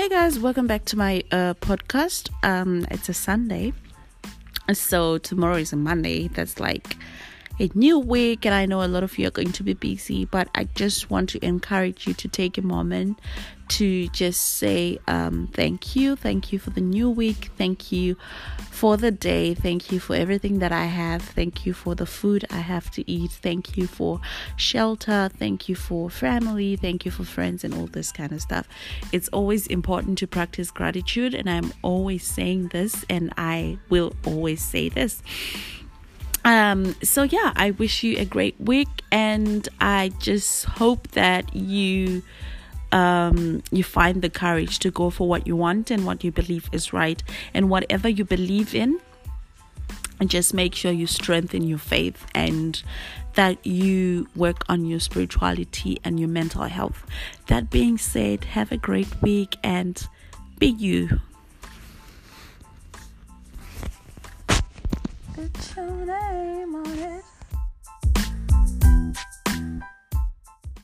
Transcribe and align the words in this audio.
Hey 0.00 0.08
guys, 0.08 0.38
welcome 0.38 0.66
back 0.66 0.86
to 0.86 0.96
my 0.96 1.22
uh, 1.30 1.52
podcast. 1.60 2.30
Um, 2.42 2.86
it's 2.90 3.10
a 3.10 3.12
Sunday, 3.12 3.74
so 4.72 5.18
tomorrow 5.18 5.56
is 5.56 5.74
a 5.74 5.76
Monday. 5.76 6.28
That's 6.28 6.58
like 6.58 6.96
a 7.60 7.70
new 7.74 7.98
week, 7.98 8.46
and 8.46 8.54
I 8.54 8.64
know 8.64 8.82
a 8.82 8.88
lot 8.88 9.02
of 9.02 9.18
you 9.18 9.28
are 9.28 9.30
going 9.30 9.52
to 9.52 9.62
be 9.62 9.74
busy, 9.74 10.24
but 10.24 10.48
I 10.54 10.64
just 10.74 11.10
want 11.10 11.28
to 11.30 11.44
encourage 11.44 12.06
you 12.06 12.14
to 12.14 12.26
take 12.26 12.56
a 12.56 12.62
moment 12.62 13.18
to 13.68 14.08
just 14.08 14.56
say 14.56 14.98
um, 15.06 15.48
thank 15.52 15.94
you. 15.94 16.16
Thank 16.16 16.52
you 16.52 16.58
for 16.58 16.70
the 16.70 16.80
new 16.80 17.08
week. 17.08 17.50
Thank 17.56 17.92
you 17.92 18.16
for 18.70 18.96
the 18.96 19.10
day. 19.12 19.54
Thank 19.54 19.92
you 19.92 20.00
for 20.00 20.16
everything 20.16 20.58
that 20.58 20.72
I 20.72 20.86
have. 20.86 21.22
Thank 21.22 21.66
you 21.66 21.72
for 21.72 21.94
the 21.94 22.06
food 22.06 22.46
I 22.50 22.56
have 22.56 22.90
to 22.92 23.08
eat. 23.08 23.30
Thank 23.30 23.76
you 23.76 23.86
for 23.86 24.20
shelter. 24.56 25.30
Thank 25.38 25.68
you 25.68 25.76
for 25.76 26.10
family. 26.10 26.76
Thank 26.76 27.04
you 27.04 27.12
for 27.12 27.24
friends 27.24 27.62
and 27.62 27.74
all 27.74 27.86
this 27.86 28.10
kind 28.10 28.32
of 28.32 28.40
stuff. 28.40 28.66
It's 29.12 29.28
always 29.28 29.66
important 29.66 30.18
to 30.18 30.26
practice 30.26 30.70
gratitude, 30.70 31.34
and 31.34 31.48
I'm 31.48 31.72
always 31.82 32.24
saying 32.24 32.68
this, 32.68 33.04
and 33.10 33.32
I 33.36 33.78
will 33.90 34.14
always 34.24 34.62
say 34.62 34.88
this 34.88 35.22
um 36.44 36.94
so 37.02 37.22
yeah 37.22 37.52
i 37.56 37.70
wish 37.72 38.02
you 38.02 38.16
a 38.18 38.24
great 38.24 38.58
week 38.60 38.88
and 39.12 39.68
i 39.80 40.10
just 40.18 40.64
hope 40.64 41.08
that 41.08 41.54
you 41.54 42.22
um 42.92 43.62
you 43.70 43.84
find 43.84 44.22
the 44.22 44.30
courage 44.30 44.78
to 44.80 44.90
go 44.90 45.10
for 45.10 45.28
what 45.28 45.46
you 45.46 45.56
want 45.56 45.90
and 45.90 46.04
what 46.06 46.24
you 46.24 46.32
believe 46.32 46.68
is 46.72 46.92
right. 46.92 47.22
And 47.54 47.70
whatever 47.70 48.08
you 48.08 48.24
believe 48.24 48.74
in 48.74 49.00
and 50.18 50.28
just 50.28 50.52
make 50.52 50.74
sure 50.74 50.92
you 50.92 51.06
strengthen 51.06 51.62
your 51.62 51.78
faith 51.78 52.26
and 52.34 52.82
that 53.34 53.64
you 53.64 54.28
work 54.34 54.64
on 54.68 54.84
your 54.84 55.00
spirituality 55.00 55.98
and 56.04 56.18
your 56.18 56.28
mental 56.28 56.64
health. 56.64 57.06
That 57.46 57.70
being 57.70 57.96
said 57.96 58.44
have 58.44 58.72
a 58.72 58.76
great 58.76 59.22
week 59.22 59.56
and 59.62 60.02
be 60.58 60.66
you 60.66 61.20
Put 65.40 65.76
your 65.76 66.04
name. 66.04 66.69